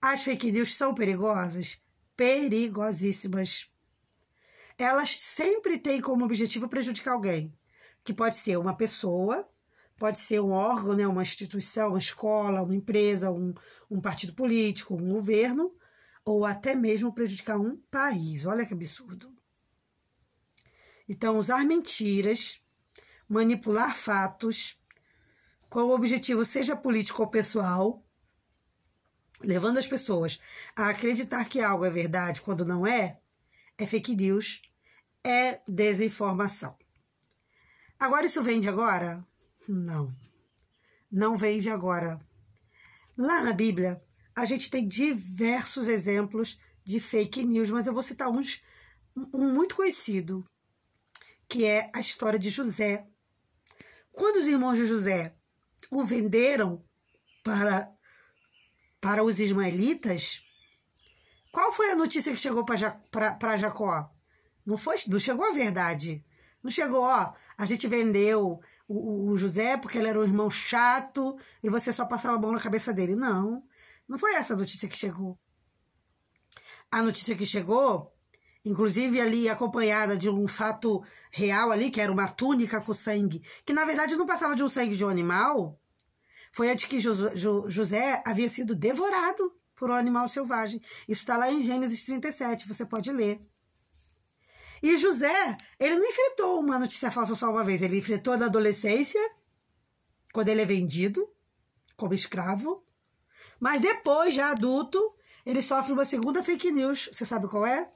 As 0.00 0.22
fake 0.22 0.50
news 0.52 0.74
são 0.74 0.94
perigosas? 0.94 1.82
Perigosíssimas. 2.16 3.70
Elas 4.76 5.16
sempre 5.16 5.78
têm 5.78 6.00
como 6.00 6.24
objetivo 6.24 6.68
prejudicar 6.68 7.12
alguém, 7.12 7.56
que 8.02 8.12
pode 8.12 8.36
ser 8.36 8.58
uma 8.58 8.76
pessoa, 8.76 9.48
pode 9.96 10.18
ser 10.18 10.40
um 10.40 10.50
órgão, 10.50 10.94
né, 10.94 11.06
uma 11.06 11.22
instituição, 11.22 11.90
uma 11.90 11.98
escola, 11.98 12.62
uma 12.62 12.74
empresa, 12.74 13.30
um, 13.30 13.54
um 13.90 14.00
partido 14.00 14.34
político, 14.34 14.96
um 14.96 15.08
governo, 15.10 15.72
ou 16.24 16.44
até 16.44 16.74
mesmo 16.74 17.14
prejudicar 17.14 17.58
um 17.58 17.76
país. 17.90 18.46
Olha 18.46 18.66
que 18.66 18.74
absurdo. 18.74 19.32
Então, 21.08 21.38
usar 21.38 21.64
mentiras, 21.64 22.60
manipular 23.28 23.94
fatos, 23.94 24.80
com 25.74 25.80
o 25.80 25.92
objetivo, 25.92 26.44
seja 26.44 26.76
político 26.76 27.20
ou 27.20 27.28
pessoal, 27.28 28.00
levando 29.40 29.76
as 29.76 29.88
pessoas 29.88 30.40
a 30.76 30.88
acreditar 30.88 31.46
que 31.46 31.60
algo 31.60 31.84
é 31.84 31.90
verdade 31.90 32.40
quando 32.40 32.64
não 32.64 32.86
é, 32.86 33.18
é 33.76 33.84
fake 33.84 34.14
news, 34.14 34.62
é 35.24 35.60
desinformação. 35.66 36.78
Agora, 37.98 38.24
isso 38.24 38.40
vende 38.40 38.68
agora? 38.68 39.26
Não. 39.66 40.14
Não 41.10 41.36
vende 41.36 41.68
agora. 41.68 42.20
Lá 43.18 43.42
na 43.42 43.52
Bíblia, 43.52 44.00
a 44.32 44.44
gente 44.44 44.70
tem 44.70 44.86
diversos 44.86 45.88
exemplos 45.88 46.56
de 46.84 47.00
fake 47.00 47.44
news, 47.44 47.68
mas 47.68 47.88
eu 47.88 47.92
vou 47.92 48.04
citar 48.04 48.28
uns, 48.28 48.62
um 49.34 49.52
muito 49.52 49.74
conhecido, 49.74 50.48
que 51.48 51.64
é 51.64 51.90
a 51.92 51.98
história 51.98 52.38
de 52.38 52.48
José. 52.48 53.08
Quando 54.12 54.36
os 54.36 54.46
irmãos 54.46 54.78
de 54.78 54.86
José 54.86 55.34
o 55.90 56.02
venderam 56.02 56.84
para, 57.42 57.92
para 59.00 59.22
os 59.22 59.38
ismaelitas, 59.40 60.42
qual 61.52 61.72
foi 61.72 61.90
a 61.90 61.96
notícia 61.96 62.32
que 62.32 62.38
chegou 62.38 62.64
para 62.64 63.56
Jacó? 63.56 64.10
Não 64.64 64.76
foi, 64.76 64.96
não 65.08 65.18
chegou 65.20 65.44
a 65.44 65.52
verdade. 65.52 66.24
Não 66.62 66.70
chegou, 66.70 67.02
ó, 67.02 67.32
a 67.58 67.66
gente 67.66 67.86
vendeu 67.86 68.60
o, 68.88 69.30
o, 69.30 69.36
José 69.36 69.76
porque 69.76 69.98
ele 69.98 70.08
era 70.08 70.18
um 70.18 70.24
irmão 70.24 70.50
chato 70.50 71.36
e 71.62 71.68
você 71.68 71.92
só 71.92 72.06
passava 72.06 72.36
a 72.36 72.38
mão 72.38 72.52
na 72.52 72.60
cabeça 72.60 72.92
dele. 72.92 73.14
Não, 73.14 73.62
não 74.08 74.18
foi 74.18 74.34
essa 74.34 74.54
a 74.54 74.56
notícia 74.56 74.88
que 74.88 74.96
chegou. 74.96 75.38
A 76.90 77.02
notícia 77.02 77.36
que 77.36 77.44
chegou, 77.44 78.13
inclusive 78.64 79.20
ali 79.20 79.48
acompanhada 79.48 80.16
de 80.16 80.28
um 80.28 80.48
fato 80.48 81.04
real 81.30 81.70
ali, 81.70 81.90
que 81.90 82.00
era 82.00 82.10
uma 82.10 82.28
túnica 82.28 82.80
com 82.80 82.94
sangue, 82.94 83.42
que 83.64 83.72
na 83.72 83.84
verdade 83.84 84.16
não 84.16 84.26
passava 84.26 84.56
de 84.56 84.62
um 84.62 84.68
sangue 84.68 84.96
de 84.96 85.04
um 85.04 85.08
animal, 85.08 85.78
foi 86.50 86.70
a 86.70 86.74
de 86.74 86.86
que 86.86 86.98
José 87.00 88.22
havia 88.24 88.48
sido 88.48 88.74
devorado 88.74 89.52
por 89.74 89.90
um 89.90 89.94
animal 89.94 90.28
selvagem. 90.28 90.80
Isso 91.08 91.22
está 91.22 91.36
lá 91.36 91.50
em 91.50 91.60
Gênesis 91.60 92.04
37, 92.04 92.66
você 92.68 92.86
pode 92.86 93.10
ler. 93.12 93.40
E 94.82 94.96
José, 94.96 95.56
ele 95.80 95.98
não 95.98 96.06
enfrentou 96.06 96.60
uma 96.60 96.78
notícia 96.78 97.10
falsa 97.10 97.34
só 97.34 97.50
uma 97.50 97.64
vez, 97.64 97.82
ele 97.82 97.98
enfrentou 97.98 98.36
na 98.36 98.46
adolescência, 98.46 99.20
quando 100.32 100.48
ele 100.48 100.62
é 100.62 100.66
vendido 100.66 101.28
como 101.96 102.14
escravo, 102.14 102.84
mas 103.58 103.80
depois, 103.80 104.34
já 104.34 104.50
adulto, 104.50 105.14
ele 105.46 105.62
sofre 105.62 105.92
uma 105.92 106.04
segunda 106.04 106.42
fake 106.42 106.70
news. 106.70 107.08
Você 107.12 107.24
sabe 107.24 107.48
qual 107.48 107.64
é? 107.66 107.90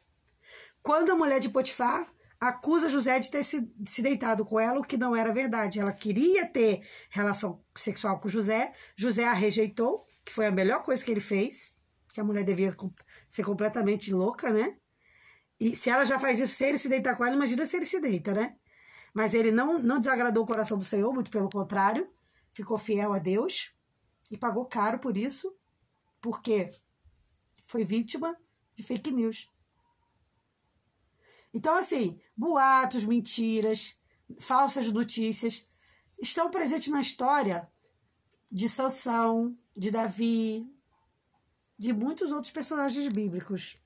Quando 0.83 1.11
a 1.11 1.17
mulher 1.17 1.41
de 1.41 1.49
Potifar 1.49 2.07
acusa 2.41 2.89
José 2.89 3.19
de 3.19 3.31
ter 3.31 3.45
se, 3.45 3.71
se 3.85 4.01
deitado 4.01 4.45
com 4.45 4.61
ela, 4.61 4.79
o 4.79 4.85
que 4.85 4.97
não 4.97 5.15
era 5.15 5.33
verdade. 5.33 5.81
Ela 5.81 5.93
queria 5.93 6.47
ter 6.47 6.87
relação 7.11 7.63
sexual 7.77 8.21
com 8.21 8.29
José, 8.29 8.73
José 8.97 9.25
a 9.25 9.33
rejeitou, 9.33 10.07
que 10.25 10.33
foi 10.33 10.47
a 10.47 10.51
melhor 10.51 10.83
coisa 10.83 11.05
que 11.05 11.11
ele 11.11 11.21
fez, 11.21 11.75
que 12.13 12.21
a 12.21 12.25
mulher 12.25 12.45
devia 12.45 12.75
ser 13.29 13.45
completamente 13.45 14.13
louca, 14.13 14.53
né? 14.53 14.77
E 15.59 15.75
se 15.75 15.91
ela 15.91 16.05
já 16.05 16.19
faz 16.19 16.39
isso, 16.39 16.55
se 16.55 16.65
ele 16.65 16.79
se 16.79 16.89
deitar 16.89 17.17
com 17.17 17.25
ela, 17.25 17.35
imagina 17.35 17.67
se 17.67 17.77
ele 17.77 17.87
se 17.87 18.01
deita, 18.01 18.33
né? 18.33 18.57
Mas 19.13 19.35
ele 19.35 19.51
não, 19.51 19.79
não 19.79 19.99
desagradou 19.99 20.45
o 20.45 20.47
coração 20.47 20.79
do 20.79 20.85
Senhor, 20.85 21.13
muito 21.13 21.31
pelo 21.31 21.49
contrário, 21.49 22.09
ficou 22.53 22.79
fiel 22.79 23.13
a 23.13 23.19
Deus 23.19 23.73
e 24.31 24.37
pagou 24.37 24.67
caro 24.67 25.01
por 25.01 25.17
isso, 25.17 25.53
porque 26.21 26.71
foi 27.65 27.83
vítima 27.85 28.37
de 28.77 28.83
fake 28.85 29.11
news. 29.11 29.49
Então, 31.53 31.77
assim, 31.77 32.21
boatos, 32.37 33.05
mentiras, 33.05 33.99
falsas 34.39 34.91
notícias 34.93 35.67
estão 36.21 36.51
presentes 36.51 36.89
na 36.89 37.01
história 37.01 37.69
de 38.51 38.69
Sansão, 38.69 39.57
de 39.77 39.91
Davi, 39.91 40.67
de 41.79 41.93
muitos 41.93 42.33
outros 42.33 42.53
personagens 42.53 43.09
bíblicos. 43.09 43.77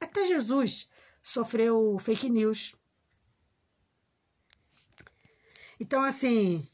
Até 0.00 0.26
Jesus 0.26 0.88
sofreu 1.22 1.96
fake 1.98 2.28
news. 2.28 2.74
Então, 5.78 6.02
assim, 6.02 6.66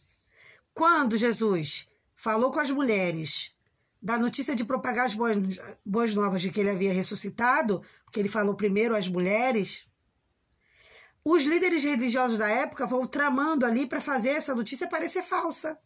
quando 0.73 1.17
Jesus 1.17 1.89
falou 2.15 2.53
com 2.53 2.61
as 2.61 2.71
mulheres 2.71 3.55
da 4.01 4.19
notícia 4.19 4.57
de 4.57 4.65
propagar 4.65 5.07
as 5.07 5.15
boas, 5.15 5.37
boas 5.85 6.15
novas 6.15 6.43
de 6.43 6.51
que 6.51 6.61
ele 6.61 6.71
havia 6.71 6.93
ressuscitado, 6.93 7.83
porque 8.05 8.19
ele 8.19 8.29
falou 8.29 8.55
primeiro 8.55 8.97
às 8.97 9.07
mulheres, 9.09 9.87
os 11.25 11.45
líderes 11.45 11.85
religiosos 11.85 12.38
da 12.38 12.49
época 12.49 12.87
vão 12.87 13.07
tramando 13.07 13.64
ali 13.64 13.87
para 13.87 14.00
fazer 14.00 14.31
essa 14.31 14.55
notícia 14.55 14.88
parecer 14.88 15.23
falsa. 15.23 15.79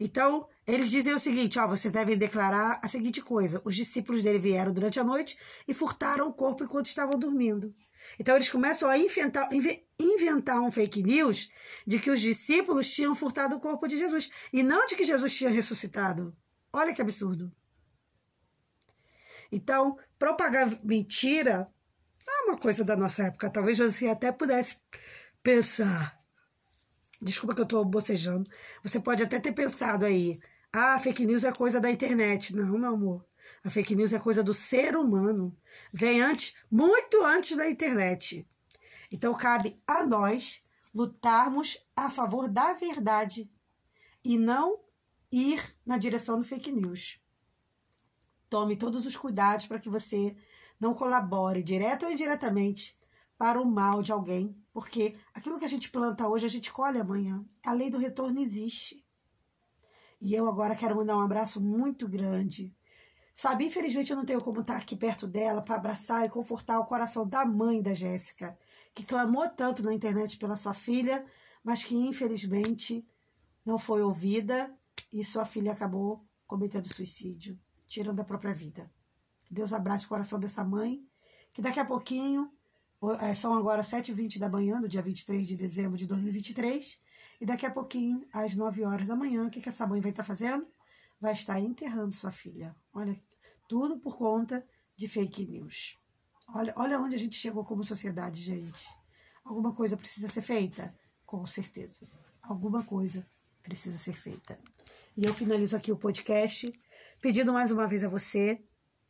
Então, 0.00 0.48
eles 0.66 0.90
dizem 0.90 1.14
o 1.14 1.20
seguinte: 1.20 1.58
ó, 1.58 1.66
vocês 1.68 1.92
devem 1.92 2.16
declarar 2.16 2.80
a 2.82 2.88
seguinte 2.88 3.20
coisa: 3.20 3.62
os 3.64 3.76
discípulos 3.76 4.22
dele 4.22 4.38
vieram 4.38 4.72
durante 4.72 4.98
a 4.98 5.04
noite 5.04 5.38
e 5.68 5.72
furtaram 5.72 6.28
o 6.28 6.32
corpo 6.32 6.64
enquanto 6.64 6.86
estavam 6.86 7.18
dormindo. 7.18 7.72
Então, 8.18 8.34
eles 8.34 8.50
começam 8.50 8.88
a 8.88 8.98
inventar, 8.98 9.48
inventar 9.98 10.60
um 10.60 10.72
fake 10.72 11.04
news 11.04 11.50
de 11.86 12.00
que 12.00 12.10
os 12.10 12.20
discípulos 12.20 12.92
tinham 12.92 13.14
furtado 13.14 13.54
o 13.54 13.60
corpo 13.60 13.86
de 13.86 13.96
Jesus 13.96 14.28
e 14.52 14.60
não 14.62 14.86
de 14.86 14.96
que 14.96 15.04
Jesus 15.04 15.36
tinha 15.36 15.50
ressuscitado. 15.50 16.36
Olha 16.72 16.92
que 16.92 17.02
absurdo. 17.02 17.52
Então, 19.52 19.96
propagar 20.18 20.84
mentira 20.84 21.70
uma 22.46 22.58
coisa 22.58 22.84
da 22.84 22.96
nossa 22.96 23.24
época. 23.24 23.50
Talvez 23.50 23.78
você 23.78 24.08
até 24.08 24.32
pudesse 24.32 24.78
pensar. 25.42 26.18
Desculpa 27.20 27.54
que 27.54 27.60
eu 27.60 27.64
estou 27.64 27.84
bocejando. 27.84 28.48
Você 28.82 28.98
pode 29.00 29.22
até 29.22 29.38
ter 29.38 29.52
pensado 29.52 30.04
aí. 30.04 30.40
Ah, 30.72 30.98
fake 30.98 31.24
news 31.26 31.44
é 31.44 31.52
coisa 31.52 31.80
da 31.80 31.90
internet. 31.90 32.54
Não, 32.54 32.78
meu 32.78 32.94
amor. 32.94 33.24
A 33.64 33.70
fake 33.70 33.94
news 33.94 34.12
é 34.12 34.18
coisa 34.18 34.42
do 34.42 34.52
ser 34.52 34.96
humano. 34.96 35.56
Vem 35.92 36.20
antes, 36.20 36.56
muito 36.70 37.22
antes 37.22 37.56
da 37.56 37.68
internet. 37.68 38.46
Então 39.10 39.34
cabe 39.34 39.80
a 39.86 40.04
nós 40.04 40.64
lutarmos 40.94 41.78
a 41.94 42.10
favor 42.10 42.48
da 42.48 42.72
verdade 42.74 43.50
e 44.24 44.36
não 44.36 44.80
ir 45.30 45.62
na 45.84 45.96
direção 45.96 46.38
do 46.38 46.44
fake 46.44 46.72
news. 46.72 47.20
Tome 48.48 48.76
todos 48.76 49.06
os 49.06 49.16
cuidados 49.16 49.66
para 49.66 49.78
que 49.78 49.88
você 49.88 50.36
não 50.82 50.94
colabore, 50.94 51.62
direto 51.62 52.06
ou 52.06 52.10
indiretamente, 52.10 52.98
para 53.38 53.62
o 53.62 53.64
mal 53.64 54.02
de 54.02 54.10
alguém, 54.10 54.52
porque 54.72 55.14
aquilo 55.32 55.56
que 55.60 55.64
a 55.64 55.68
gente 55.68 55.88
planta 55.88 56.26
hoje, 56.26 56.44
a 56.44 56.48
gente 56.48 56.72
colhe 56.72 56.98
amanhã. 56.98 57.46
A 57.64 57.72
lei 57.72 57.88
do 57.88 57.98
retorno 57.98 58.40
existe. 58.40 59.06
E 60.20 60.34
eu 60.34 60.48
agora 60.48 60.74
quero 60.74 60.96
mandar 60.96 61.16
um 61.16 61.20
abraço 61.20 61.60
muito 61.60 62.08
grande. 62.08 62.74
Sabe, 63.32 63.64
infelizmente 63.64 64.10
eu 64.10 64.16
não 64.16 64.24
tenho 64.24 64.40
como 64.40 64.60
estar 64.60 64.76
aqui 64.76 64.96
perto 64.96 65.24
dela 65.28 65.62
para 65.62 65.76
abraçar 65.76 66.26
e 66.26 66.28
confortar 66.28 66.80
o 66.80 66.84
coração 66.84 67.26
da 67.28 67.46
mãe 67.46 67.80
da 67.80 67.94
Jéssica, 67.94 68.58
que 68.92 69.04
clamou 69.04 69.48
tanto 69.50 69.84
na 69.84 69.94
internet 69.94 70.36
pela 70.36 70.56
sua 70.56 70.74
filha, 70.74 71.24
mas 71.62 71.84
que 71.84 71.94
infelizmente 71.94 73.06
não 73.64 73.78
foi 73.78 74.02
ouvida 74.02 74.76
e 75.12 75.24
sua 75.24 75.46
filha 75.46 75.70
acabou 75.70 76.26
cometendo 76.44 76.92
suicídio, 76.92 77.56
tirando 77.86 78.18
a 78.18 78.24
própria 78.24 78.52
vida. 78.52 78.90
Deus 79.52 79.74
abrace 79.74 80.06
o 80.06 80.08
coração 80.08 80.40
dessa 80.40 80.64
mãe, 80.64 81.06
que 81.52 81.60
daqui 81.60 81.78
a 81.78 81.84
pouquinho, 81.84 82.50
é, 83.20 83.34
são 83.34 83.52
agora 83.52 83.82
7h20 83.82 84.38
da 84.38 84.48
manhã, 84.48 84.80
do 84.80 84.88
dia 84.88 85.02
23 85.02 85.46
de 85.46 85.56
dezembro 85.58 85.98
de 85.98 86.06
2023, 86.06 86.98
e 87.38 87.44
daqui 87.44 87.66
a 87.66 87.70
pouquinho, 87.70 88.26
às 88.32 88.56
9 88.56 88.82
horas 88.82 89.06
da 89.06 89.14
manhã, 89.14 89.46
o 89.46 89.50
que, 89.50 89.60
que 89.60 89.68
essa 89.68 89.86
mãe 89.86 90.00
vai 90.00 90.10
estar 90.10 90.22
fazendo? 90.22 90.66
Vai 91.20 91.34
estar 91.34 91.60
enterrando 91.60 92.14
sua 92.14 92.30
filha. 92.30 92.74
Olha, 92.94 93.20
tudo 93.68 93.98
por 93.98 94.16
conta 94.16 94.66
de 94.96 95.06
fake 95.06 95.44
news. 95.44 95.98
Olha, 96.48 96.72
olha 96.74 96.98
onde 96.98 97.14
a 97.14 97.18
gente 97.18 97.36
chegou 97.36 97.62
como 97.62 97.84
sociedade, 97.84 98.40
gente. 98.40 98.88
Alguma 99.44 99.74
coisa 99.74 99.98
precisa 99.98 100.28
ser 100.28 100.42
feita? 100.42 100.96
Com 101.26 101.44
certeza. 101.44 102.08
Alguma 102.40 102.82
coisa 102.82 103.26
precisa 103.62 103.98
ser 103.98 104.14
feita. 104.14 104.58
E 105.14 105.24
eu 105.24 105.34
finalizo 105.34 105.76
aqui 105.76 105.92
o 105.92 105.96
podcast 105.96 106.72
pedindo 107.20 107.52
mais 107.52 107.70
uma 107.70 107.86
vez 107.86 108.02
a 108.02 108.08
você 108.08 108.62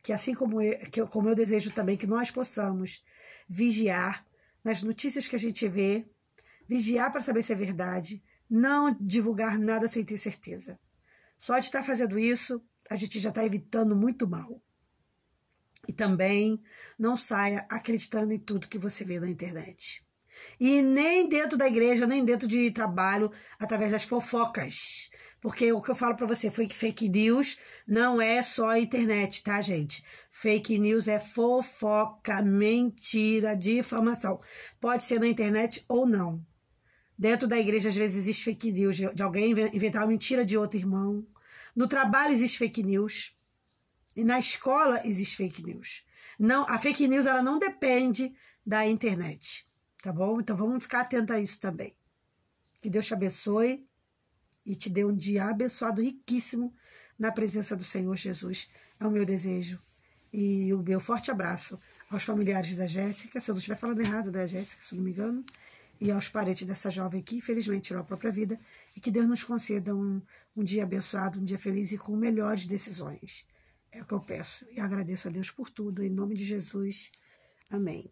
que 0.03 0.11
assim 0.11 0.35
como 0.35 0.61
eu, 0.61 0.77
que 0.91 1.03
como 1.07 1.29
eu 1.29 1.35
desejo 1.35 1.71
também 1.71 1.95
que 1.95 2.05
nós 2.05 2.29
possamos 2.29 3.03
vigiar 3.47 4.25
nas 4.63 4.83
notícias 4.83 5.27
que 5.27 5.35
a 5.35 5.39
gente 5.39 5.67
vê, 5.67 6.05
vigiar 6.67 7.11
para 7.11 7.21
saber 7.21 7.41
se 7.41 7.53
é 7.53 7.55
verdade, 7.55 8.21
não 8.49 8.95
divulgar 8.99 9.57
nada 9.57 9.87
sem 9.87 10.03
ter 10.03 10.17
certeza. 10.17 10.77
Só 11.37 11.57
de 11.57 11.65
estar 11.65 11.83
fazendo 11.83 12.19
isso, 12.19 12.61
a 12.89 12.95
gente 12.97 13.19
já 13.19 13.29
está 13.29 13.45
evitando 13.45 13.95
muito 13.95 14.27
mal. 14.27 14.61
E 15.87 15.91
também 15.91 16.61
não 16.97 17.17
saia 17.17 17.65
acreditando 17.69 18.33
em 18.33 18.39
tudo 18.39 18.67
que 18.67 18.77
você 18.77 19.03
vê 19.03 19.19
na 19.19 19.29
internet. 19.29 20.05
E 20.59 20.81
nem 20.81 21.27
dentro 21.27 21.57
da 21.57 21.67
igreja, 21.67 22.07
nem 22.07 22.23
dentro 22.23 22.47
de 22.47 22.71
trabalho, 22.71 23.31
através 23.59 23.91
das 23.91 24.03
fofocas. 24.03 25.09
Porque 25.43 25.73
o 25.73 25.81
que 25.81 25.91
eu 25.91 25.95
falo 25.95 26.15
para 26.15 26.25
você 26.25 26.49
foi 26.49 26.67
que 26.67 26.73
fake 26.73 27.09
news 27.09 27.59
não 27.85 28.21
é 28.21 28.41
só 28.41 28.69
a 28.69 28.79
internet, 28.79 29.43
tá, 29.43 29.59
gente? 29.61 30.01
Fake 30.31 30.79
news 30.79 31.05
é 31.05 31.19
fofoca, 31.19 32.41
mentira, 32.41 33.53
difamação. 33.53 34.39
Pode 34.79 35.03
ser 35.03 35.19
na 35.19 35.27
internet 35.27 35.83
ou 35.89 36.07
não. 36.07 36.41
Dentro 37.19 37.45
da 37.45 37.59
igreja, 37.59 37.89
às 37.89 37.95
vezes, 37.97 38.15
existe 38.15 38.45
fake 38.45 38.71
news 38.71 38.95
de 38.95 39.21
alguém 39.21 39.51
inventar 39.51 40.03
uma 40.03 40.07
mentira 40.07 40.45
de 40.45 40.57
outro 40.57 40.79
irmão. 40.79 41.27
No 41.75 41.89
trabalho 41.89 42.31
existe 42.31 42.57
fake 42.57 42.81
news. 42.81 43.35
E 44.15 44.23
na 44.23 44.39
escola 44.39 45.05
existe 45.05 45.35
fake 45.35 45.61
news. 45.61 46.05
Não, 46.39 46.65
a 46.69 46.79
fake 46.79 47.05
news 47.05 47.25
ela 47.25 47.43
não 47.43 47.59
depende 47.59 48.33
da 48.65 48.87
internet, 48.87 49.67
tá 50.01 50.13
bom? 50.13 50.39
Então 50.39 50.55
vamos 50.55 50.83
ficar 50.83 51.01
atentos 51.01 51.35
a 51.35 51.39
isso 51.41 51.59
também. 51.59 51.93
Que 52.79 52.89
Deus 52.89 53.05
te 53.05 53.13
abençoe 53.13 53.85
e 54.65 54.75
te 54.75 54.89
dê 54.89 55.03
um 55.03 55.15
dia 55.15 55.45
abençoado, 55.45 56.01
riquíssimo 56.01 56.73
na 57.17 57.31
presença 57.31 57.75
do 57.75 57.83
Senhor 57.83 58.15
Jesus. 58.17 58.69
É 58.99 59.05
o 59.05 59.11
meu 59.11 59.25
desejo. 59.25 59.79
E 60.31 60.73
o 60.73 60.81
meu 60.81 60.99
forte 60.99 61.29
abraço 61.29 61.79
aos 62.09 62.23
familiares 62.23 62.75
da 62.75 62.87
Jéssica, 62.87 63.39
se 63.39 63.51
eu 63.51 63.53
não 63.53 63.59
estiver 63.59 63.75
falando 63.75 64.01
errado 64.01 64.31
da 64.31 64.45
Jéssica, 64.47 64.83
se 64.83 64.95
não 64.95 65.03
me 65.03 65.11
engano, 65.11 65.45
e 66.01 66.09
aos 66.09 66.27
parentes 66.27 66.65
dessa 66.65 66.89
jovem 66.89 67.21
que 67.21 67.37
infelizmente 67.37 67.83
tirou 67.83 68.01
a 68.01 68.05
própria 68.05 68.31
vida, 68.31 68.59
e 68.95 68.99
que 68.99 69.11
Deus 69.11 69.27
nos 69.27 69.43
conceda 69.43 69.95
um, 69.95 70.21
um 70.55 70.63
dia 70.63 70.83
abençoado, 70.83 71.39
um 71.39 71.45
dia 71.45 71.59
feliz 71.59 71.91
e 71.91 71.97
com 71.99 72.15
melhores 72.15 72.65
decisões. 72.65 73.45
É 73.91 74.01
o 74.01 74.05
que 74.05 74.13
eu 74.13 74.19
peço 74.19 74.65
e 74.71 74.79
agradeço 74.79 75.27
a 75.27 75.31
Deus 75.31 75.51
por 75.51 75.69
tudo. 75.69 76.03
Em 76.03 76.09
nome 76.09 76.33
de 76.33 76.43
Jesus. 76.45 77.11
Amém. 77.69 78.11